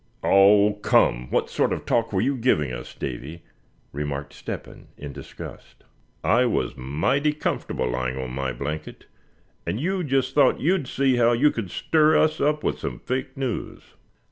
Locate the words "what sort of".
1.29-1.85